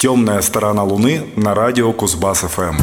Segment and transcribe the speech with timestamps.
[0.00, 2.74] Темная сторона Луны на радио Кузбасс ФМ.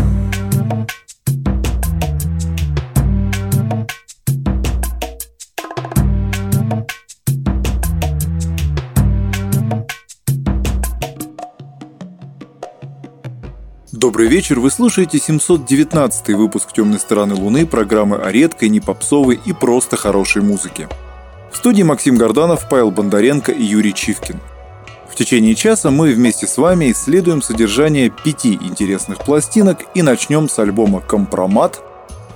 [13.92, 19.54] Добрый вечер, вы слушаете 719 выпуск «Темной стороны Луны» программы о редкой, не попсовой и
[19.54, 20.88] просто хорошей музыке.
[21.52, 24.40] В студии Максим Горданов, Павел Бондаренко и Юрий Чивкин–
[25.18, 31.02] течение часа мы вместе с вами исследуем содержание пяти интересных пластинок и начнем с альбома
[31.02, 31.82] «Компромат»,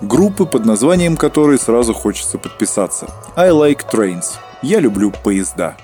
[0.02, 3.08] группы, под названием которой сразу хочется подписаться.
[3.36, 4.34] «I like trains»–
[4.64, 5.78] «Я люблю поезда».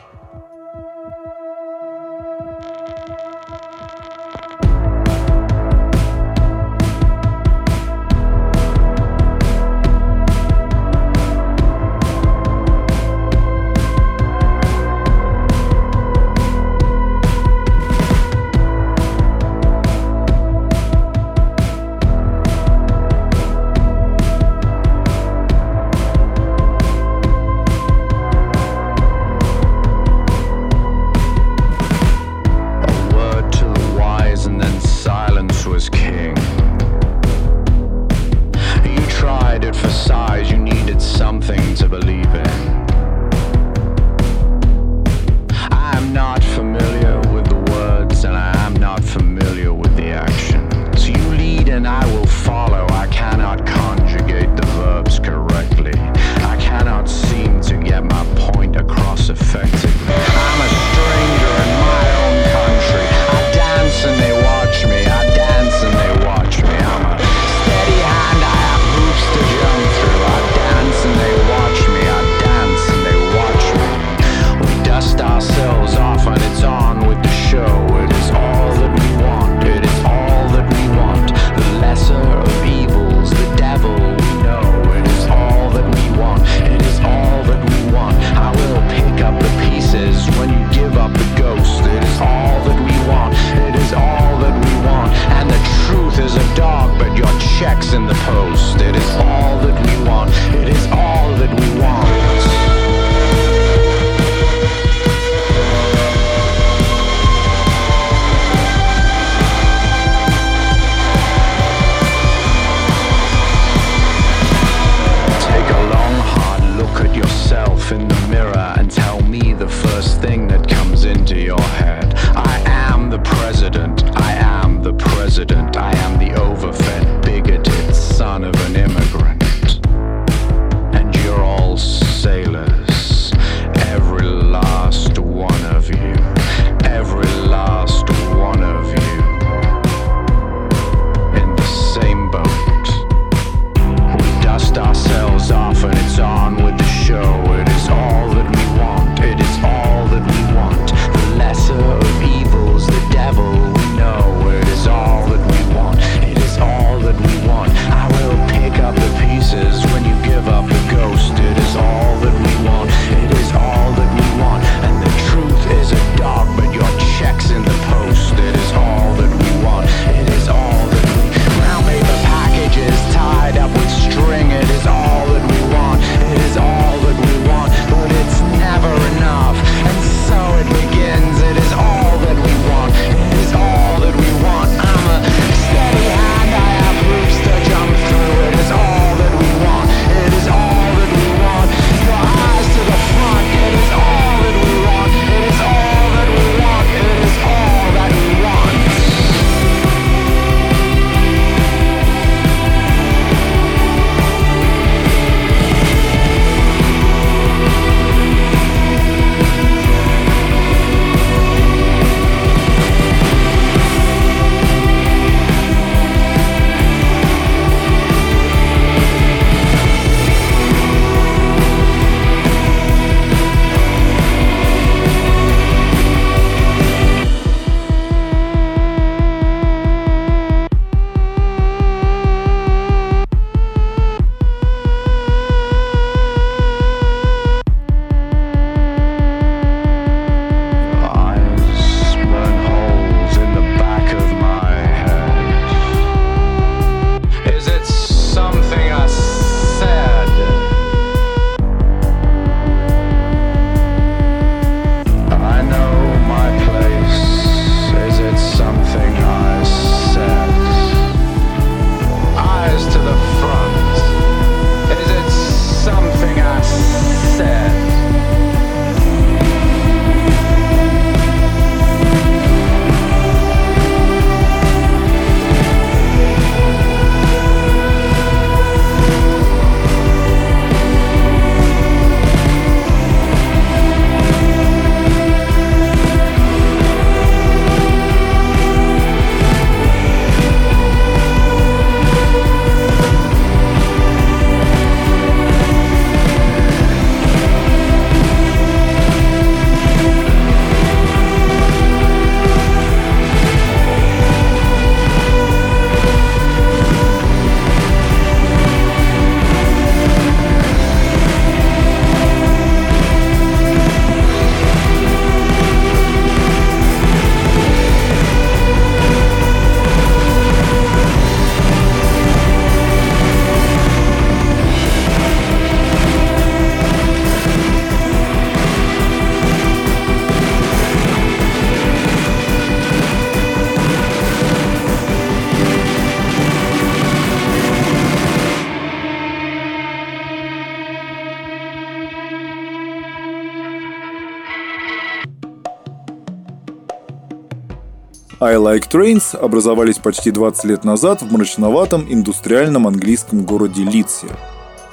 [348.78, 354.28] Like Trains образовались почти 20 лет назад в мрачноватом индустриальном английском городе Лидсе.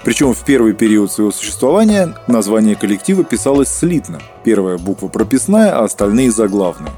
[0.03, 4.21] Причем в первый период своего существования название коллектива писалось слитно.
[4.43, 6.93] Первая буква прописная, а остальные заглавные.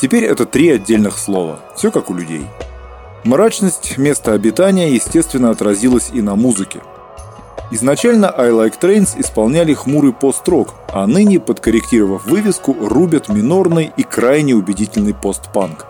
[0.00, 1.60] Теперь это три отдельных слова.
[1.76, 2.44] Все как у людей.
[3.22, 6.80] Мрачность места обитания, естественно, отразилась и на музыке.
[7.70, 14.56] Изначально I Like Trains исполняли хмурый пост-рок, а ныне, подкорректировав вывеску, рубят минорный и крайне
[14.56, 15.86] убедительный пост-панк.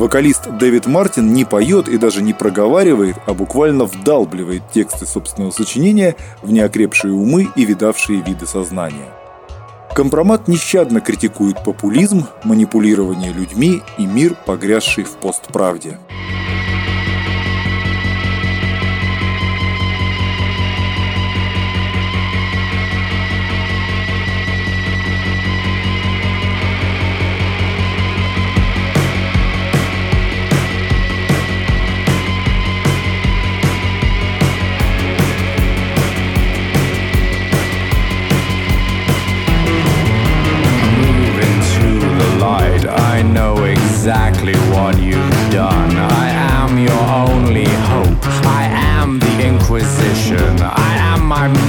[0.00, 6.16] Вокалист Дэвид Мартин не поет и даже не проговаривает, а буквально вдалбливает тексты собственного сочинения
[6.40, 9.12] в неокрепшие умы и видавшие виды сознания.
[9.94, 15.98] Компромат нещадно критикует популизм, манипулирование людьми и мир, погрязший в постправде.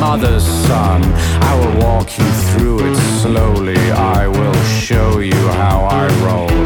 [0.01, 0.99] Mother's son.
[1.49, 3.79] I will walk you through it slowly.
[3.91, 6.57] I will show you how I roll.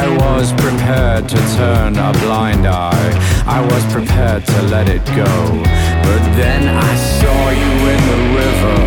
[0.00, 3.10] I was prepared to turn a blind eye.
[3.58, 5.34] I was prepared to let it go.
[6.06, 8.78] But then I saw you in the river,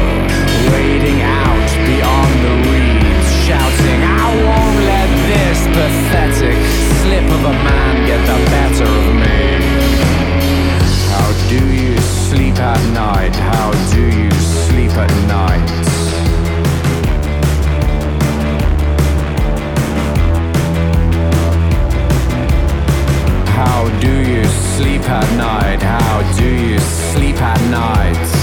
[0.72, 6.60] wading out beyond the reeds, shouting, I won't let this pathetic
[7.02, 9.17] slip of a man get the better of me.
[12.78, 13.36] At night?
[13.36, 15.70] How do you sleep at night?
[23.58, 25.82] How do you sleep at night?
[25.82, 28.37] How do you sleep at night?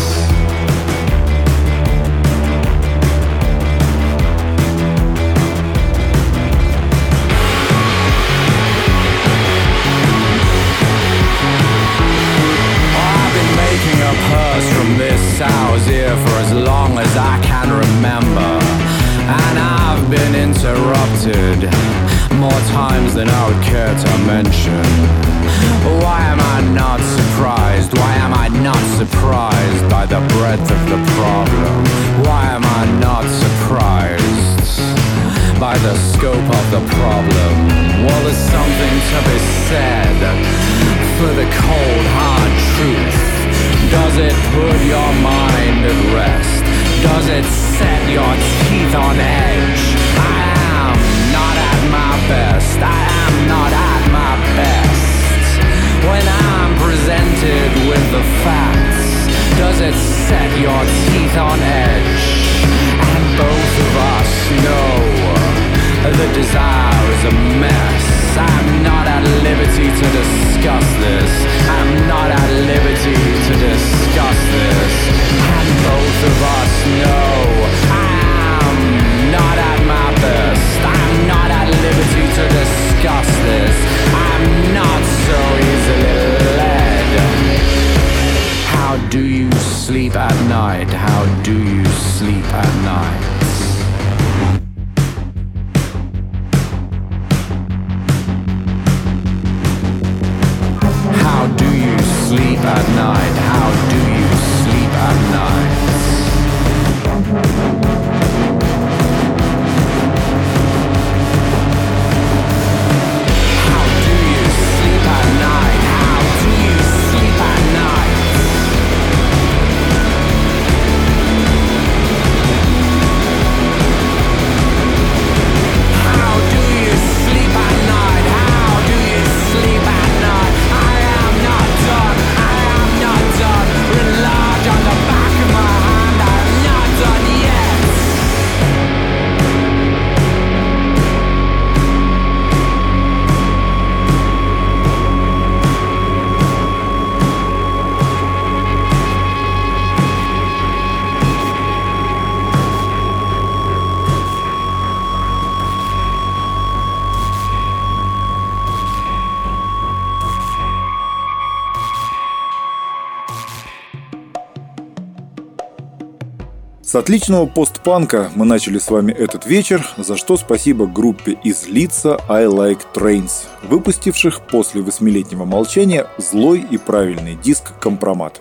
[166.94, 172.20] С отличного постпанка мы начали с вами этот вечер, за что спасибо группе из Лица
[172.28, 178.40] I Like Trains, выпустивших после восьмилетнего молчания злой и правильный диск «Компромат».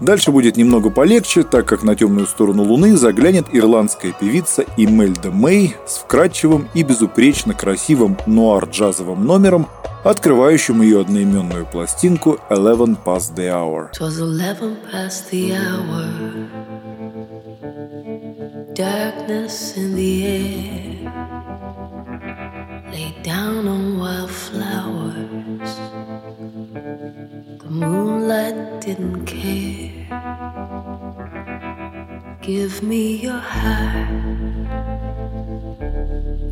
[0.00, 5.76] Дальше будет немного полегче, так как на темную сторону Луны заглянет ирландская певица Имельда Мэй
[5.86, 9.66] с вкрадчивым и безупречно красивым нуар-джазовым номером,
[10.04, 13.90] открывающим ее одноименную пластинку «Eleven Past the Hour».
[18.74, 21.12] Darkness in the air,
[22.92, 25.76] lay down on wildflowers.
[27.58, 30.06] The moonlight didn't care.
[32.40, 34.08] Give me your heart,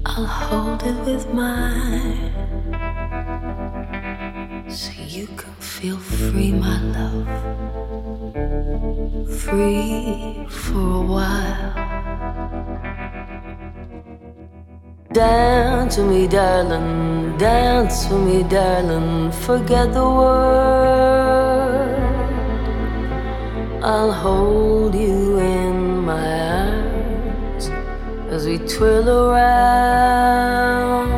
[0.05, 2.33] I'll hold it with mine.
[4.69, 7.29] So you can feel free, my love.
[9.41, 11.88] Free for a while.
[15.11, 17.39] Dance with me, darling.
[17.39, 19.33] Dance with me, darling.
[19.33, 21.99] Forget the world.
[23.83, 27.71] I'll hold you in my arms
[28.31, 31.09] as we twirl around.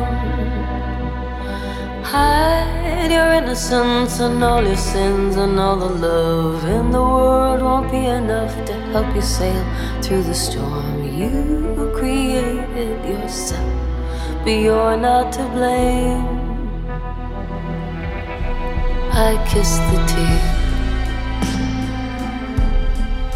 [2.05, 7.91] Hide your innocence and all your sins and all the love in the world won't
[7.91, 9.65] be enough to help you sail
[10.01, 11.03] through the storm.
[11.03, 13.70] You created yourself
[14.43, 16.25] but you're not to blame.
[19.13, 20.41] I kiss the tear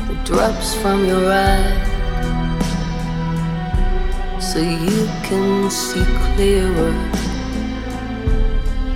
[0.08, 1.92] that drops from your eye
[4.40, 6.94] so you can see clearer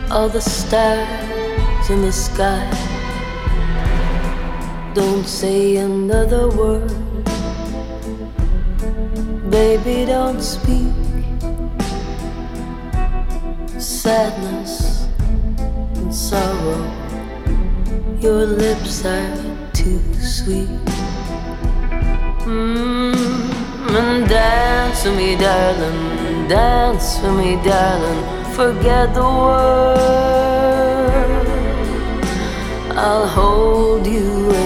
[0.10, 2.66] all the stars in the sky.
[4.96, 6.92] Don't say another word,
[9.52, 10.99] baby, don't speak
[14.04, 15.10] sadness
[15.98, 16.84] and sorrow.
[18.22, 19.36] Your lips are
[19.74, 20.70] too sweet.
[22.48, 23.14] Mm,
[24.00, 26.48] and dance with me, darling.
[26.48, 28.24] Dance with me, darling.
[28.56, 30.00] Forget the world.
[32.96, 34.59] I'll hold you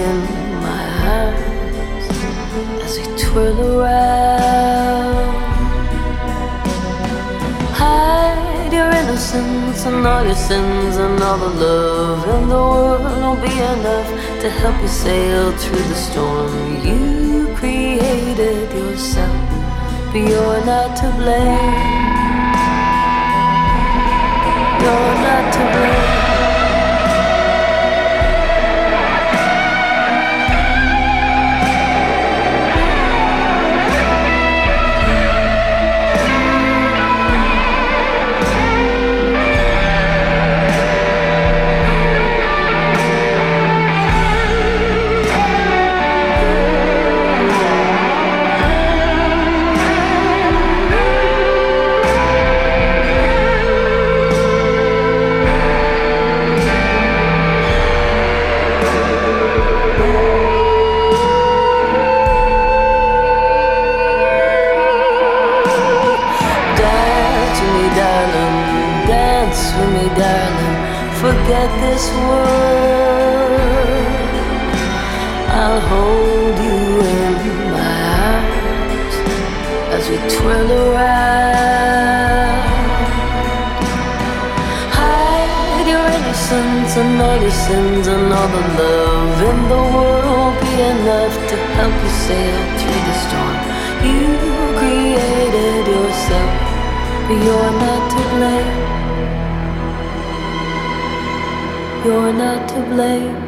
[9.86, 14.08] and all your sins and all the love in the world won't be enough
[14.40, 16.86] to help you sail through the storm.
[16.86, 19.48] You created yourself,
[20.10, 21.74] but you're not to blame.
[24.82, 26.13] You're not to blame.
[75.90, 76.80] Hold you
[77.12, 77.32] in
[77.74, 77.96] my
[78.30, 79.14] arms
[79.96, 82.64] as we twirl around.
[84.98, 90.72] Hide your innocence and all your sins and all the love in the world be
[90.94, 93.58] enough to help you sail through the storm.
[94.08, 94.26] You
[94.80, 96.52] created yourself,
[97.26, 98.76] but you're not to blame.
[102.04, 103.43] You're not to blame.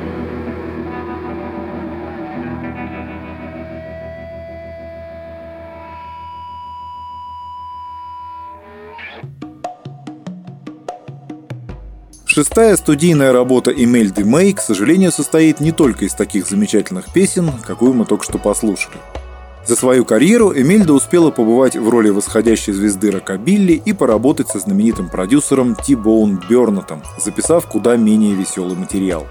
[12.37, 17.95] Шестая студийная работа Эмельды Мэй, к сожалению, состоит не только из таких замечательных песен, какую
[17.95, 18.99] мы только что послушали.
[19.65, 25.09] За свою карьеру Эмельда успела побывать в роли восходящей звезды рокобилли и поработать со знаменитым
[25.09, 29.27] продюсером Ти Боун Бернатом, записав куда менее веселый материал.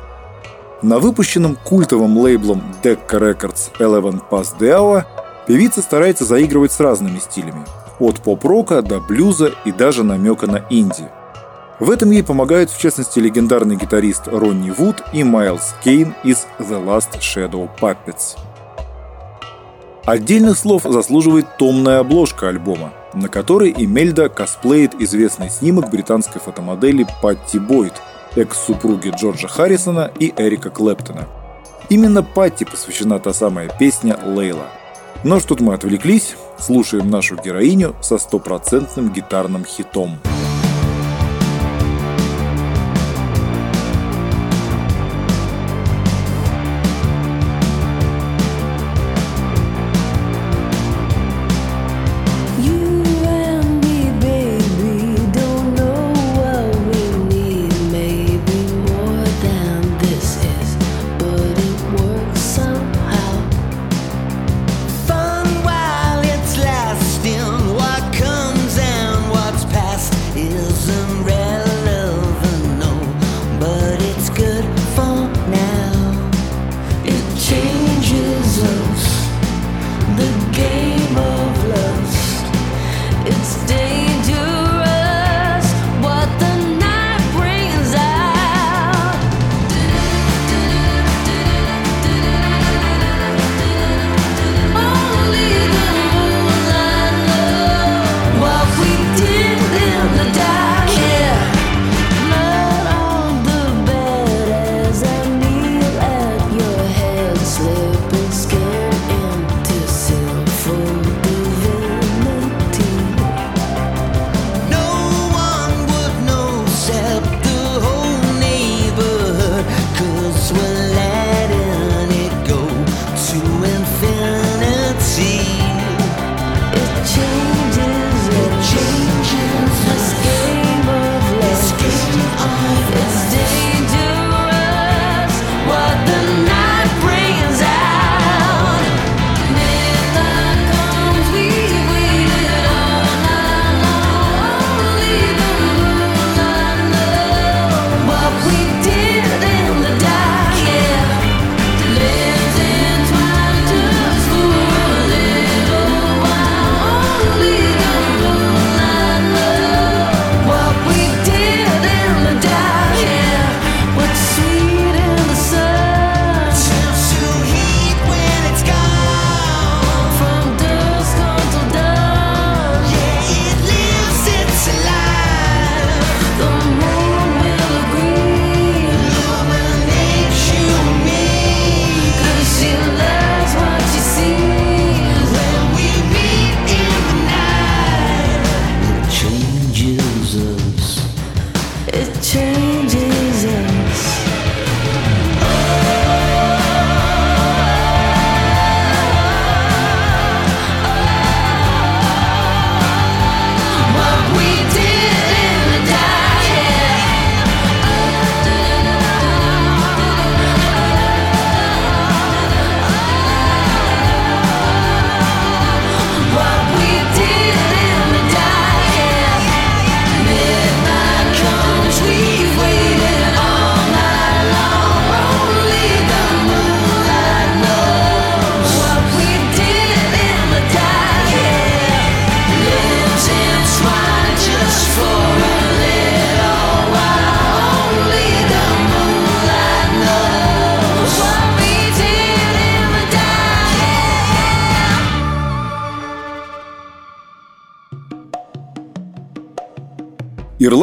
[0.81, 5.03] На выпущенном культовым лейблом Decca Records Eleven the Hour
[5.45, 7.65] певица старается заигрывать с разными стилями–
[7.99, 11.07] от поп-рока до блюза и даже намека на инди.
[11.79, 16.83] В этом ей помогают, в частности, легендарный гитарист Ронни Вуд и Майлз Кейн из The
[16.83, 18.37] Last Shadow Puppets–
[20.05, 27.57] Отдельных слов заслуживает томная обложка альбома, на которой Эмельда косплеит известный снимок британской фотомодели Патти
[27.57, 27.93] Бойд,
[28.35, 31.27] экс-супруги Джорджа Харрисона и Эрика Клэптона.
[31.89, 34.67] Именно Патти посвящена та самая песня «Лейла».
[35.23, 40.19] Но что-то мы отвлеклись, слушаем нашу героиню со стопроцентным гитарным хитом.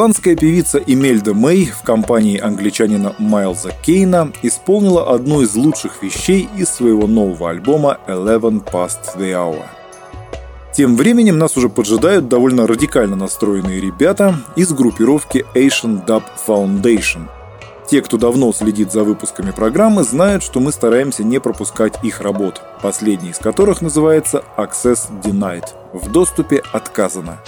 [0.03, 6.71] Ирландская певица Эмельда Мэй в компании англичанина Майлза Кейна исполнила одну из лучших вещей из
[6.71, 9.63] своего нового альбома Eleven Past the Hour.
[10.75, 17.29] Тем временем нас уже поджидают довольно радикально настроенные ребята из группировки Asian Dub Foundation.
[17.89, 22.61] Те, кто давно следит за выпусками программы, знают, что мы стараемся не пропускать их работ,
[22.83, 27.39] последний из которых называется Access Denied– в доступе отказано.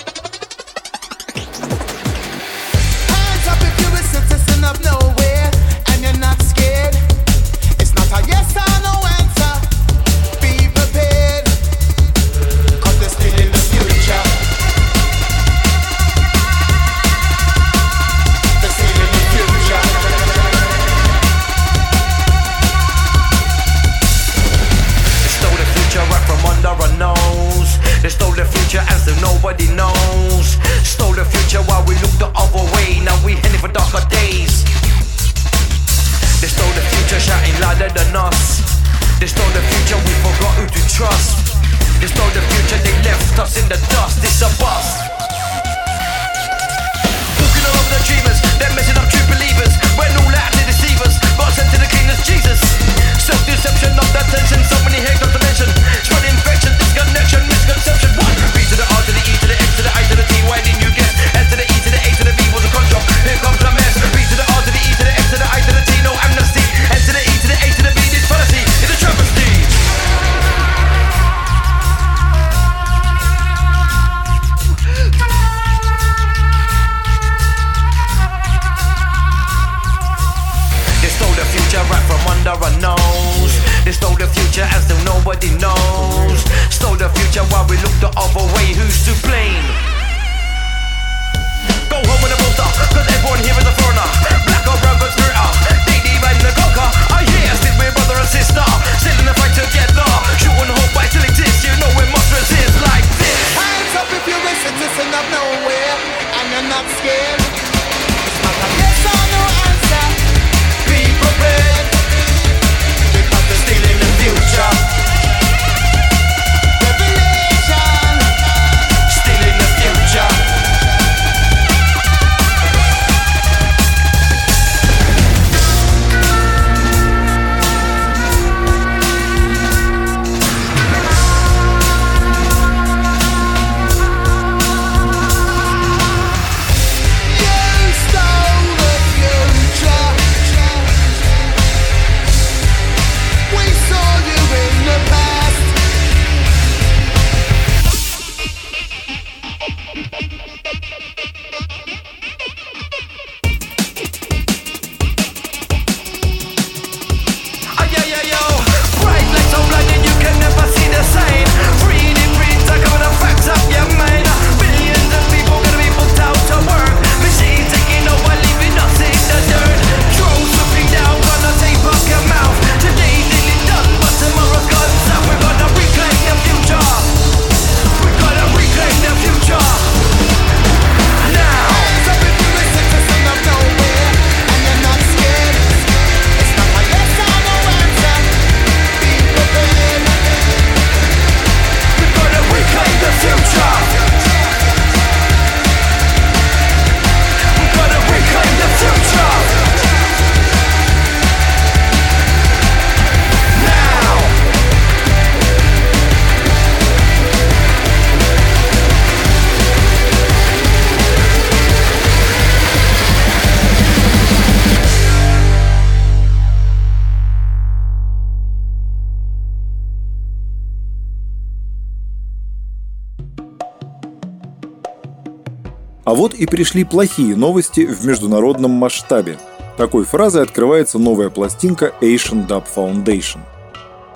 [226.15, 229.37] А вот и пришли плохие новости в международном масштабе.
[229.77, 233.41] Такой фразой открывается новая пластинка Asian Dub Foundation.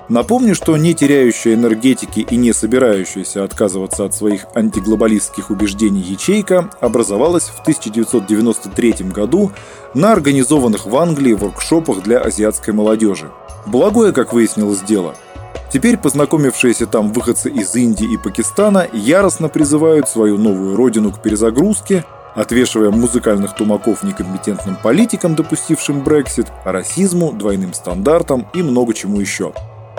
[0.07, 7.49] Напомню, что не теряющая энергетики и не собирающаяся отказываться от своих антиглобалистских убеждений ячейка образовалась
[7.49, 9.51] в 1993 году
[9.93, 13.29] на организованных в Англии воркшопах для азиатской молодежи.
[13.65, 15.15] Благое, как выяснилось дело–
[15.71, 22.05] Теперь познакомившиеся там выходцы из Индии и Пакистана яростно призывают свою новую родину к перезагрузке,
[22.33, 29.53] отвешивая музыкальных тумаков некомпетентным политикам, допустившим Брексит, расизму, двойным стандартам и много чему еще,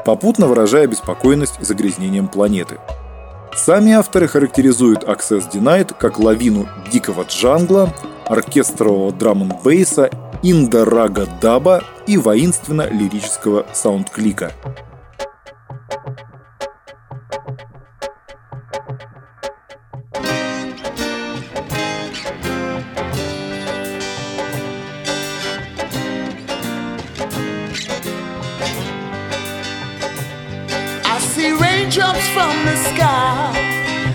[0.05, 2.79] попутно выражая беспокойность загрязнением планеты.
[3.55, 7.95] Сами авторы характеризуют Access Denied как лавину дикого джангла,
[8.27, 10.11] оркестрового драм бейса
[10.43, 14.53] индорага даба и воинственно-лирического саундклика.
[31.91, 33.51] Drops from the sky,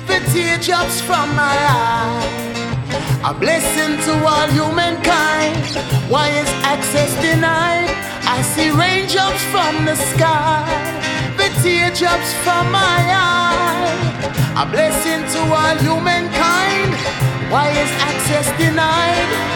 [0.08, 3.30] the teardrops from my eye.
[3.30, 5.66] A blessing to all humankind.
[6.10, 7.90] Why is access denied?
[8.24, 10.95] I see raindrops from the sky
[11.62, 13.92] teardrops from my eye.
[14.58, 16.92] A blessing to all humankind.
[17.52, 19.55] Why is access denied?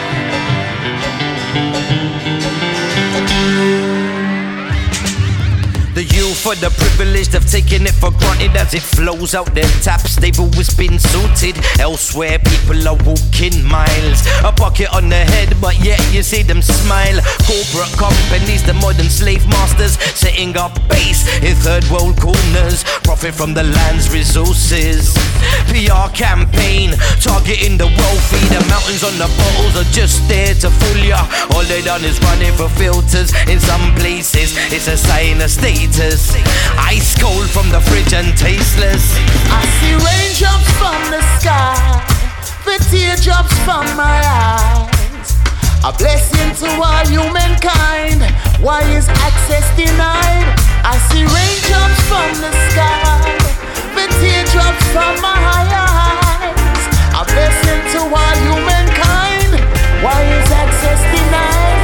[6.40, 10.16] for the privilege of taking it for granted as it flows out their taps.
[10.16, 11.60] They've always been suited.
[11.78, 14.24] Elsewhere, people are walking miles.
[14.40, 17.20] A bucket on their head, but yet you see them smile.
[17.44, 22.84] Corporate companies, the modern slave masters, setting up base in third world corners.
[23.04, 25.12] Profit from the land's resources.
[25.68, 28.40] PR campaign, targeting the wealthy.
[28.48, 31.20] The mountains on the bottles are just there to fool ya.
[31.52, 33.28] All they done is running for filters.
[33.44, 36.29] In some places, it's a sign of status.
[36.78, 39.14] Ice cold from the fridge and tasteless.
[39.50, 41.76] I see raindrops from the sky,
[42.64, 44.90] the teardrops from my eyes.
[45.82, 48.20] A blessing to all humankind.
[48.60, 50.46] Why is access denied?
[50.84, 53.32] I see raindrops from the sky,
[53.96, 55.38] the teardrops from my
[55.72, 56.82] eyes.
[57.16, 59.56] A blessing to all humankind.
[60.04, 61.79] Why is access denied?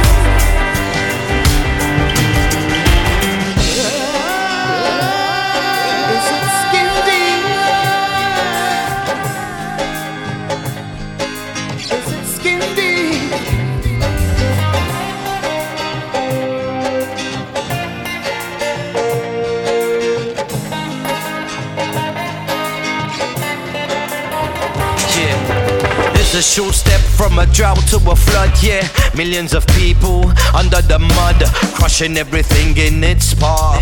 [26.37, 28.85] A short step from a drought to a flood, yeah.
[29.17, 30.21] Millions of people
[30.53, 31.41] under the mud,
[31.73, 33.81] crushing everything in its path.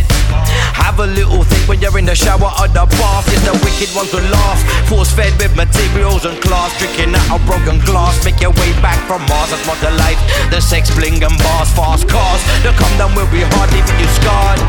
[0.71, 3.27] Have a little think when you're in the shower or the bath.
[3.27, 4.59] It's the wicked ones who laugh.
[4.87, 6.71] Force fed with materials and class.
[6.79, 8.23] Drinking out of broken glass.
[8.23, 9.51] Make your way back from Mars.
[9.51, 10.19] That's what the life.
[10.47, 11.69] The sex, bling, and bars.
[11.75, 12.39] Fast cars.
[12.63, 14.63] They come down where we hard, leaving you scarred.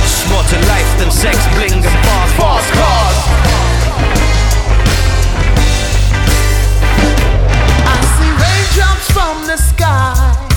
[0.00, 2.32] It's more to life than sex, bling, and bars.
[2.40, 3.71] Fast cars.
[9.02, 10.48] Raindrops from the sky,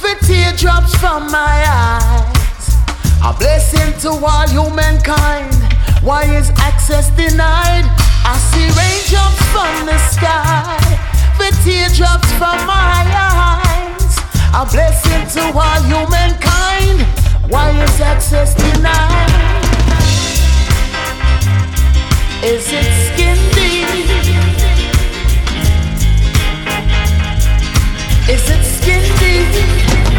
[0.00, 2.76] the teardrops from my eyes.
[3.22, 5.54] A blessing to all humankind.
[6.02, 7.84] Why is access denied?
[8.26, 10.78] I see raindrops from the sky,
[11.38, 14.18] the teardrops from my eyes.
[14.54, 17.02] A blessing to all humankind.
[17.50, 19.30] Why is access denied?
[22.42, 23.53] Is it skin
[28.26, 30.13] Is it skin deep?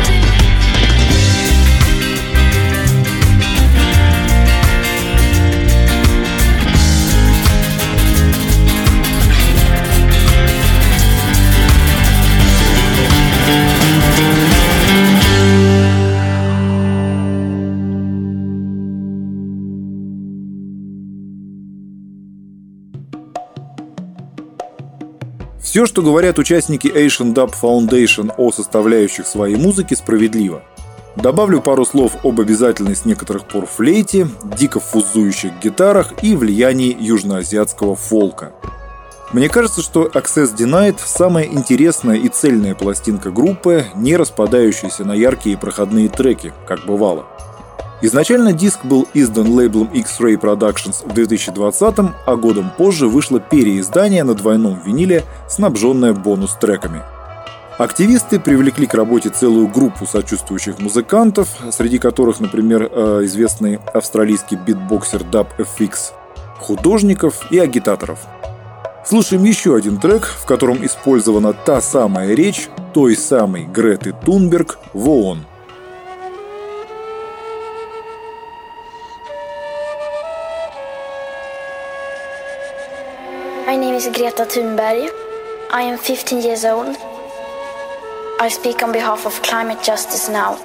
[25.76, 30.64] Все, что говорят участники Asian Dub Foundation о составляющих своей музыки, справедливо.
[31.18, 37.98] Добавлю пару слов об обязательной с некоторых пор флейте, дико фузующих гитарах и влиянии южноазиатского
[37.98, 38.54] фолка.
[39.34, 45.58] Мне кажется, что Access Denied– самая интересная и цельная пластинка группы, не распадающаяся на яркие
[45.58, 47.26] и проходные треки, как бывало.
[48.02, 54.34] Изначально диск был издан лейблом X-Ray Productions в 2020, а годом позже вышло переиздание на
[54.34, 57.02] двойном виниле, снабженное бонус-треками.
[57.78, 65.24] Активисты привлекли к работе целую группу сочувствующих музыкантов, среди которых, например, э, известный австралийский битбоксер
[65.24, 66.14] Dub FX,
[66.58, 68.20] художников и агитаторов.
[69.06, 75.10] Слушаем еще один трек, в котором использована та самая речь той самой Греты Тунберг в
[75.10, 75.46] ООН.
[83.76, 85.12] My name is Greta Thunberg.
[85.70, 86.96] I am 15 years old.
[88.40, 90.56] I speak on behalf of climate justice now.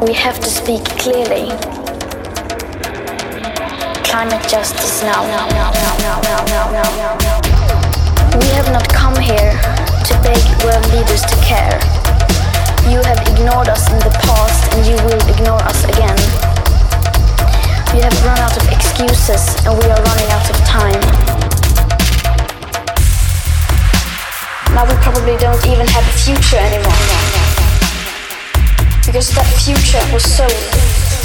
[0.00, 1.50] We have to speak clearly.
[4.04, 5.24] Climate justice now.
[8.38, 9.58] We have not come here
[10.06, 11.97] to beg world leaders to care.
[12.86, 16.18] You have ignored us in the past and you will ignore us again.
[17.90, 21.02] We have run out of excuses and we are running out of time.
[24.78, 27.02] Now we probably don't even have a future anymore.
[29.04, 30.52] Because that future was sold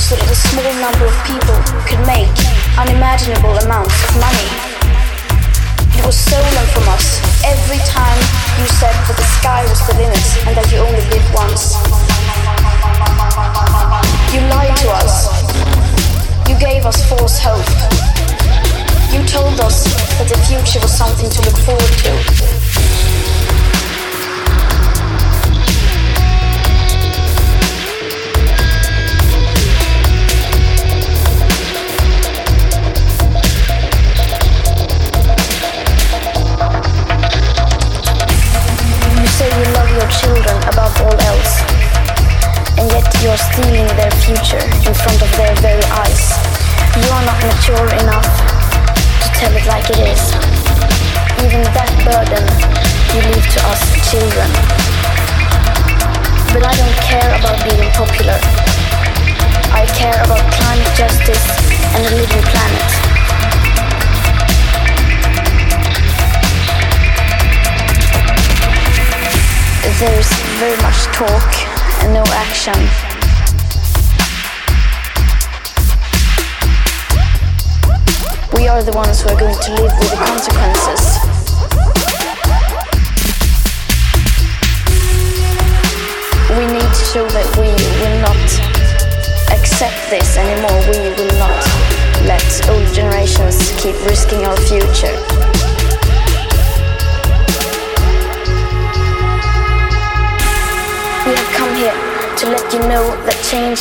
[0.01, 2.31] so that a small number of people could make
[2.75, 4.49] unimaginable amounts of money.
[5.95, 10.25] It was stolen from us every time you said that the sky was the limit
[10.45, 11.73] and that you only live once.
[14.33, 15.27] You lied to us.
[16.47, 17.65] You gave us false hope.
[19.13, 19.85] You told us
[20.17, 22.62] that the future was something to look forward to.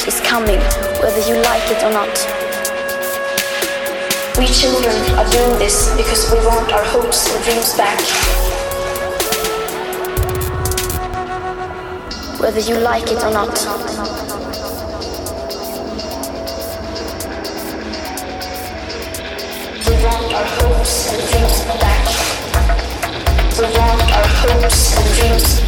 [0.02, 0.60] Change is coming,
[1.00, 2.08] whether you like it or not.
[4.38, 8.00] We children are doing this because we want our hopes and dreams back.
[12.40, 13.58] Whether you like it or not.
[19.86, 22.08] We want our hopes and dreams back.
[23.58, 25.61] We want our hopes and dreams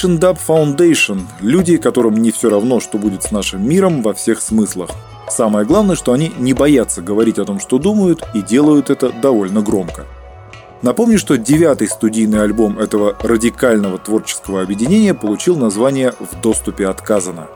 [0.00, 4.40] Asian Dub Foundation– люди, которым не все равно, что будет с нашим миром во всех
[4.40, 4.88] смыслах.
[5.28, 9.60] Самое главное, что они не боятся говорить о том, что думают, и делают это довольно
[9.60, 10.06] громко.
[10.80, 17.48] Напомню, что девятый студийный альбом этого радикального творческого объединения получил название «В доступе отказано».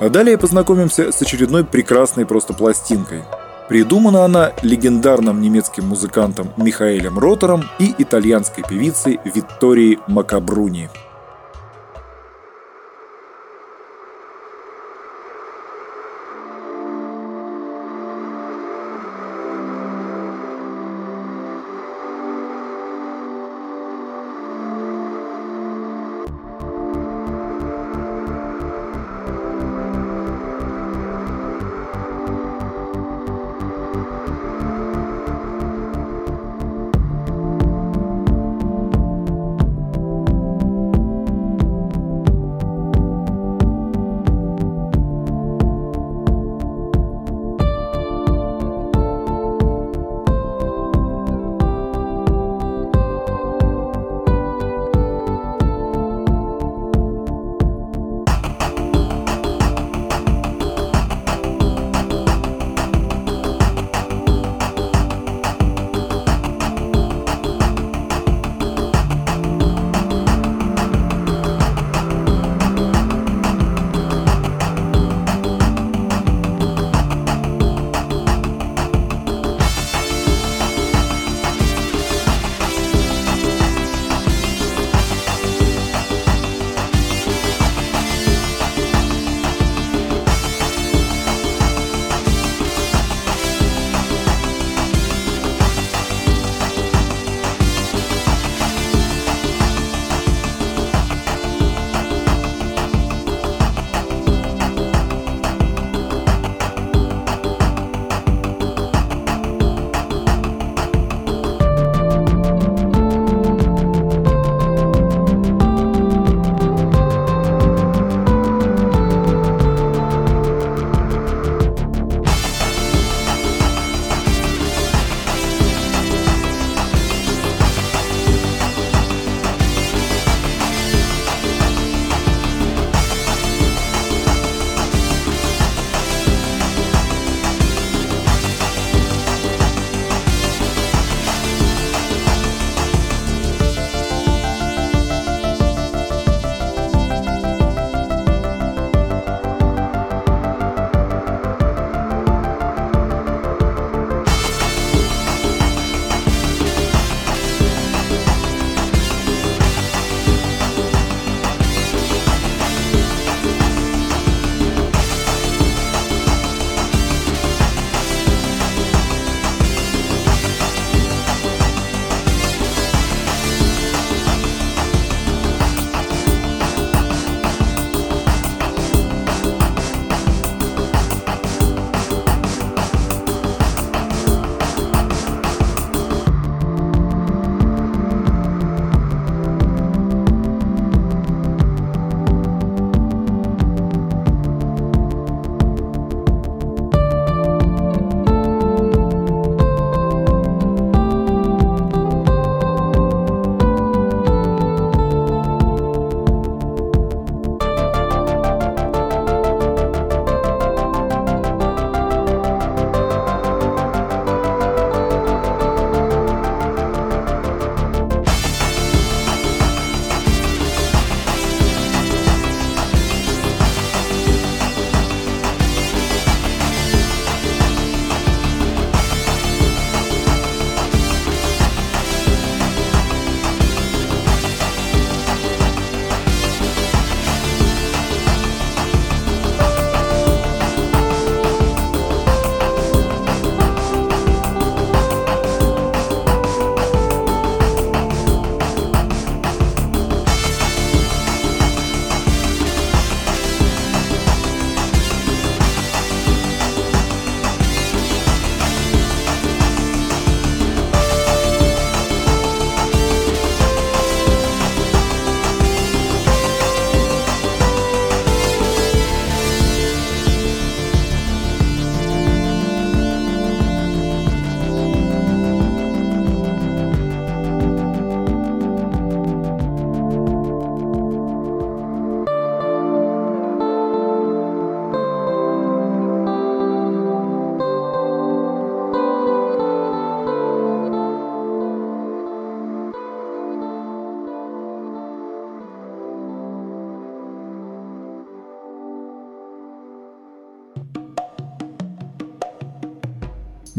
[0.00, 3.24] А далее познакомимся с очередной прекрасной просто пластинкой.
[3.68, 10.88] Придумана она легендарным немецким музыкантом Михаэлем Ротором и итальянской певицей Витторией Макабруни.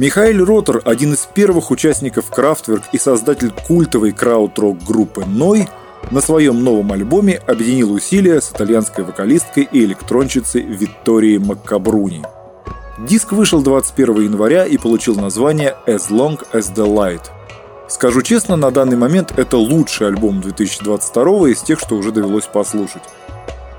[0.04, 5.70] Михаил Ротер, один из первых участников Крафтверк и создатель культовой крауд-рок группы «Ной»,
[6.12, 12.22] на своем новом альбоме объединил усилия с итальянской вокалисткой и электронщицей Викторией Маккабруни.
[13.00, 17.22] Диск вышел 21 января и получил название «As Long as the Light».
[17.88, 23.04] Скажу честно, на данный момент это лучший альбом 2022 из тех, что уже довелось послушать.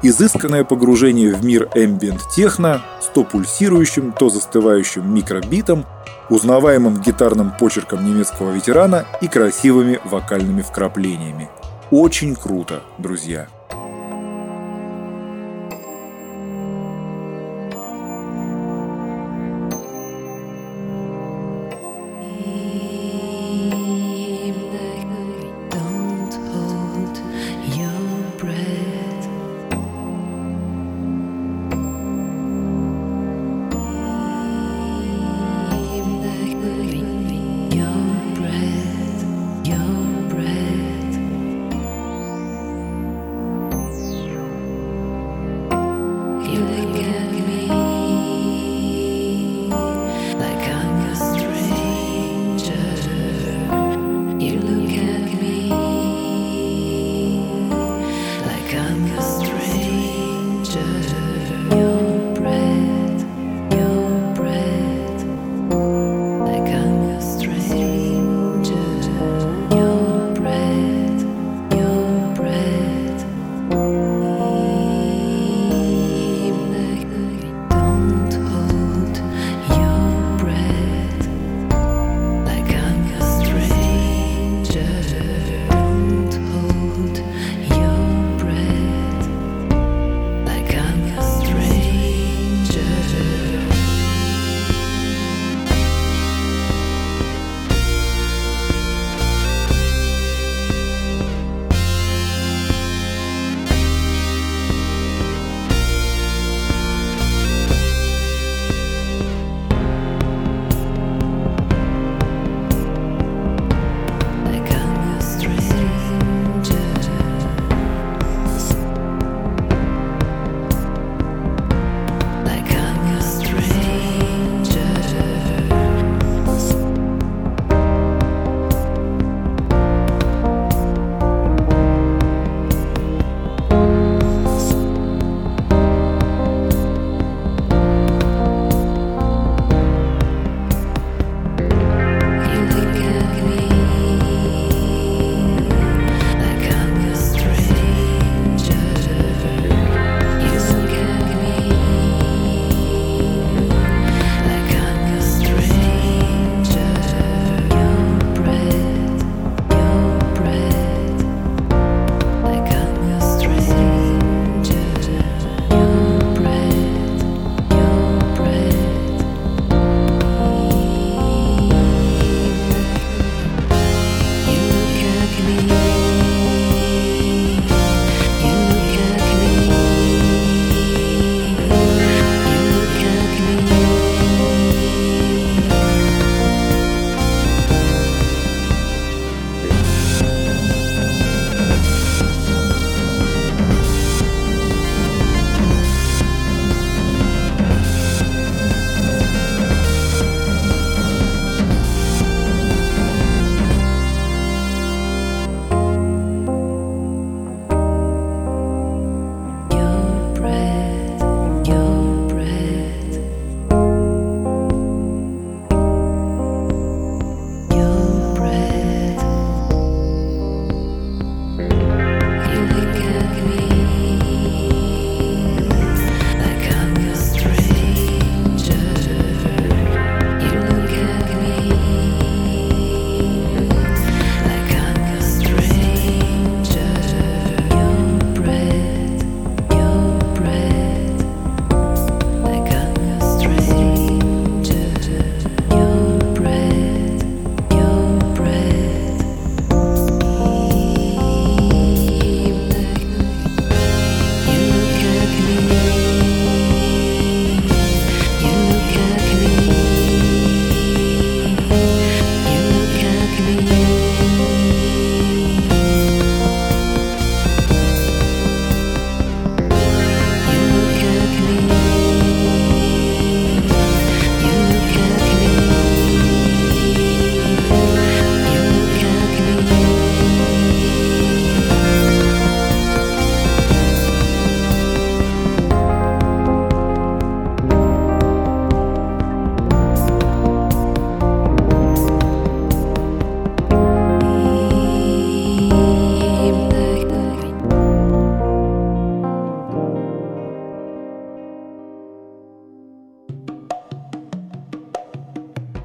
[0.06, 5.86] Изысканное погружение в мир ambient техно с то пульсирующим, то застывающим микробитом,
[6.28, 11.48] узнаваемым гитарным почерком немецкого ветерана и красивыми вокальными вкраплениями.
[11.90, 13.48] Очень круто, друзья.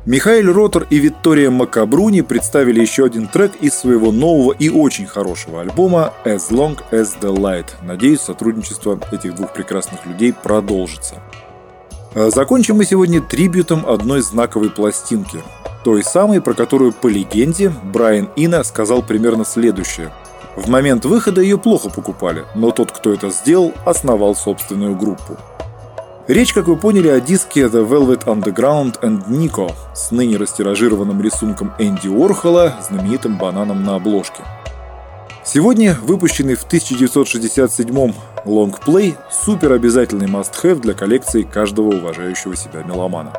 [0.10, 5.62] Михаил Ротор и Виктория Макабруни представили еще один трек из своего нового и очень хорошего
[5.62, 7.68] альбома «As Long as the Light».
[7.84, 11.22] Надеюсь, сотрудничество этих двух прекрасных людей продолжится.
[12.16, 15.44] А закончим мы сегодня трибютом одной знаковой пластинки.
[15.84, 20.12] Той самой, про которую по легенде Брайан Ина сказал примерно следующее.
[20.56, 25.38] В момент выхода ее плохо покупали, но тот, кто это сделал, основал собственную группу.
[26.30, 31.74] Речь, как вы поняли, о диске The Velvet Underground and Nico с ныне растиражированным рисунком
[31.80, 34.44] Энди Орхола, знаменитым бананом на обложке.
[35.44, 38.14] Сегодня выпущенный в 1967
[38.46, 43.34] лонгплей– супер обязательный must-have для коллекции каждого уважающего себя меломана.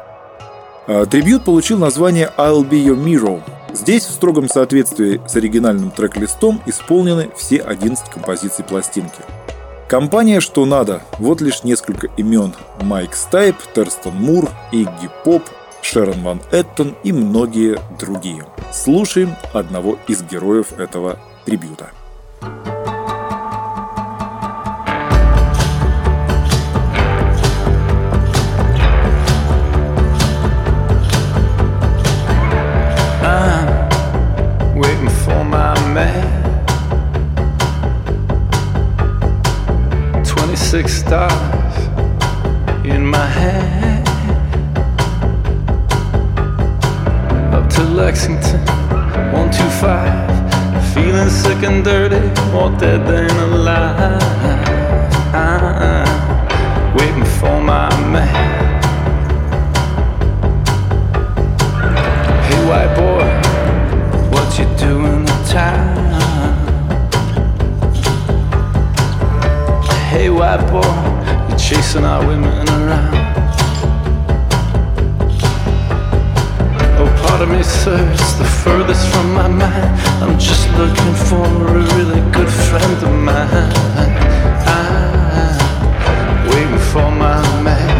[0.88, 3.41] А, трибют получил название I'll Be Your Mirror.
[3.72, 9.20] Здесь в строгом соответствии с оригинальным трек-листом исполнены все 11 композиций пластинки–
[9.91, 12.55] Компания «Что надо»— вот лишь несколько имен.
[12.80, 15.43] Майк Стайп, Терстон Мур, Игги Поп,
[15.82, 18.47] Шерон Ван Эттон и многие другие.
[18.72, 21.91] Слушаем одного из героев этого трибюта.
[40.81, 41.76] Six stars
[42.87, 44.09] in my hand.
[47.55, 48.64] Up to Lexington,
[49.31, 50.95] 125.
[50.95, 52.20] Feeling sick and dirty,
[52.53, 54.22] more dead than alive.
[56.97, 58.83] Waiting for my man.
[62.47, 63.28] Hey, white boy,
[64.33, 65.89] what you doing the time?
[70.41, 70.80] White boy,
[71.51, 73.14] you're chasing our women around.
[76.99, 80.01] Oh, part of me, it's the furthest from my mind.
[80.22, 83.70] I'm just looking for a really good friend of mine.
[84.66, 87.99] I'm waiting for my man.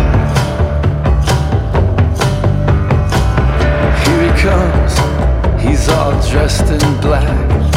[4.03, 4.95] Here he comes,
[5.63, 7.70] he's all dressed in black.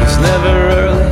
[0.00, 1.10] He's never early,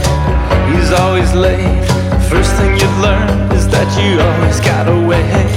[0.73, 1.85] he's always late.
[2.31, 5.51] First thing you learn is that you always gotta wait.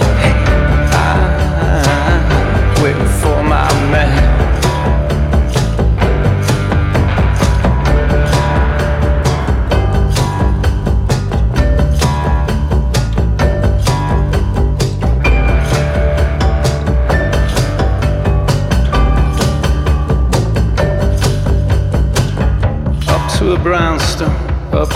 [1.05, 4.22] I'm waiting for my man.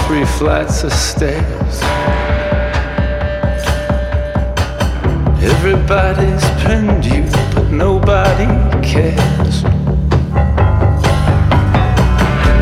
[0.08, 1.82] Three flights of stairs.
[5.44, 8.48] Everybody's pinned you, but nobody
[8.82, 9.56] cares.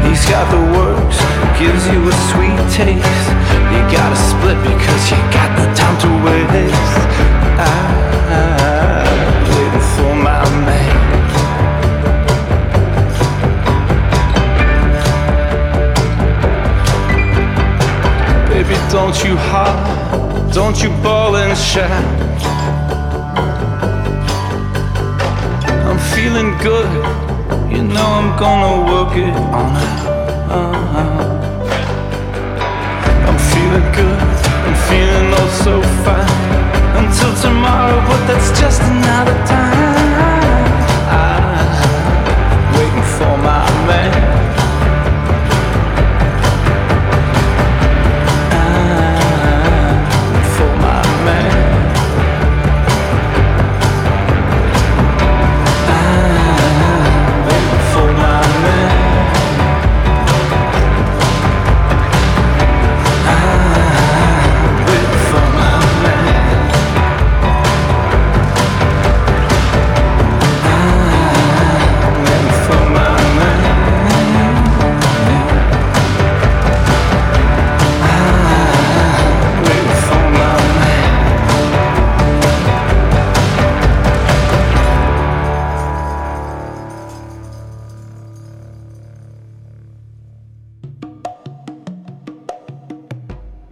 [0.06, 1.18] He's got the works,
[1.60, 3.30] gives you a sweet taste.
[3.72, 5.45] You gotta split because you got
[19.06, 21.92] don't you holler, don't you bawl and shout.
[25.88, 26.90] I'm feeling good,
[27.72, 30.66] you know I'm gonna work it on out.
[33.28, 34.20] I'm feeling good,
[34.66, 36.34] I'm feeling oh so fine.
[36.98, 40.02] Until tomorrow, but that's just another time.
[41.22, 44.45] I'm waiting for my man.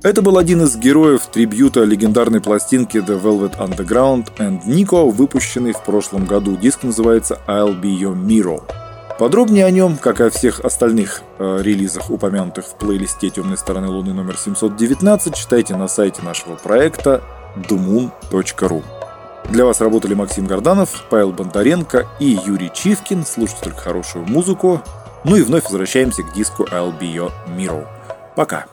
[0.04, 5.82] Это был один из героев трибьюта легендарной пластинки The Velvet Underground and Nico, выпущенный в
[5.82, 6.58] прошлом году.
[6.58, 8.64] Диск называется I'll Be Your Mirror.
[9.18, 13.88] Подробнее о нем, как и о всех остальных э, релизах, упомянутых в плейлисте «Темной стороны
[13.88, 17.24] Луны» номер 719, читайте на сайте нашего проекта
[17.56, 18.84] dumun.ru.
[19.52, 23.26] Для вас работали Максим Горданов, Павел Бондаренко и Юрий Чивкин.
[23.26, 24.82] Слушайте только хорошую музыку.
[25.24, 27.88] Ну и вновь возвращаемся к диску I'll Be Your Mirror.
[28.36, 28.66] Пока.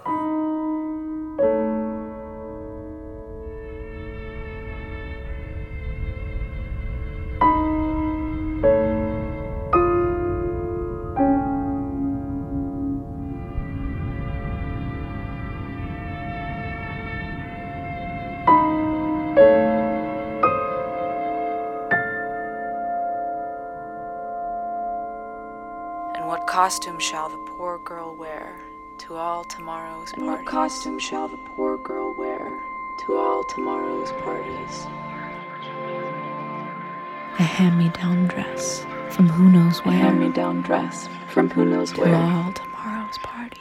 [26.71, 28.61] Costume shall the poor girl wear
[28.97, 32.39] to all tomorrow's And what costume shall the poor girl wear
[33.07, 34.87] to all tomorrow's parties?
[37.41, 39.97] A hand me down dress from who knows where.
[39.97, 42.11] A hand me down dress from who knows to where.
[42.11, 43.59] To all tomorrow's parties.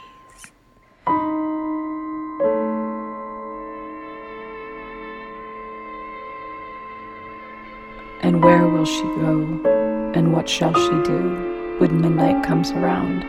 [8.22, 10.12] And where will she go?
[10.14, 11.49] And what shall she do
[11.80, 13.24] when midnight comes around?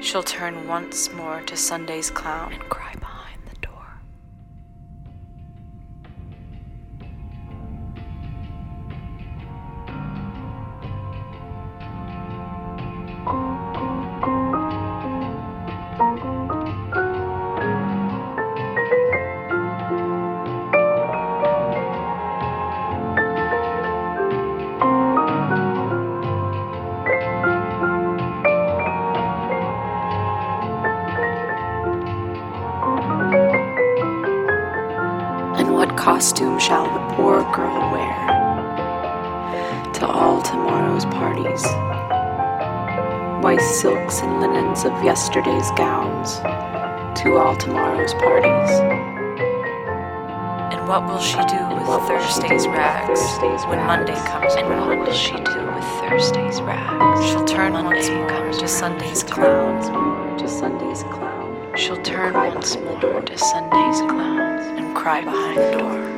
[0.00, 2.94] She'll turn once more to Sunday's clown and cry
[36.20, 38.12] costume shall the poor girl wear
[39.94, 41.64] to all tomorrow's parties?
[43.42, 46.36] White silks and linens of yesterday's gowns
[47.18, 48.70] to all tomorrow's parties.
[50.76, 53.20] And what will she do with what will she Thursday's rags
[53.64, 53.78] when?
[53.86, 57.24] Monday comes And what will she do with Thursday's rags?
[57.30, 58.68] She'll turn once Monday more comes to?
[58.68, 59.74] Sunday's She'll turn clown.
[59.74, 61.76] once more to Sunday's clown.
[61.76, 66.09] She'll turn once more to Sunday's clowns and cry behind the door.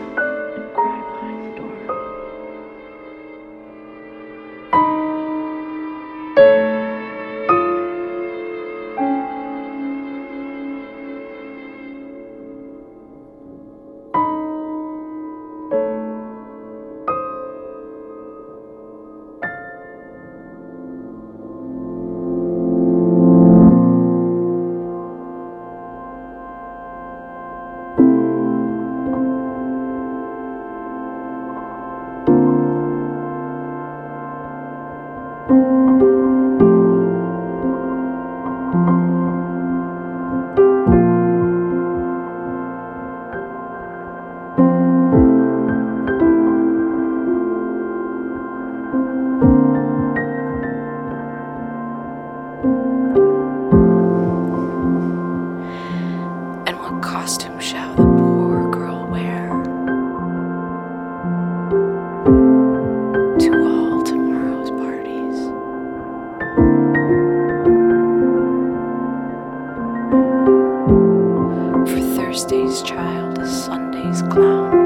[72.43, 74.82] Thursday's child is Sunday's clown.